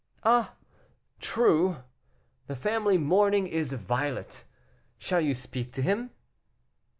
[0.23, 0.55] "Ah!
[1.19, 1.83] true;
[2.47, 4.45] the family mourning is violet.
[4.97, 6.09] Shall you speak to him?"